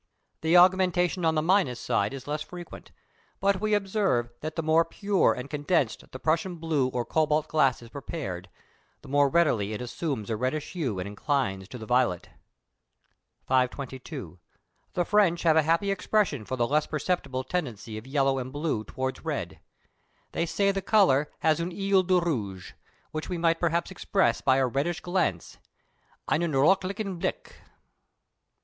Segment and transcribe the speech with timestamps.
[0.41, 2.89] The augmentation on the minus side is less frequent;
[3.39, 7.83] but we observe that the more pure and condensed the Prussian blue or cobalt glass
[7.83, 8.49] is prepared,
[9.03, 12.31] the more readily it assumes a reddish hue and inclines to the violet.
[13.45, 14.39] 522.
[14.95, 18.83] The French have a happy expression for the less perceptible tendency of yellow and blue
[18.83, 19.59] towards red:
[20.31, 22.73] they say the colour has "un œil de rouge,"
[23.11, 25.59] which we might perhaps express by a reddish glance
[26.27, 27.55] (einen röthlichen blick).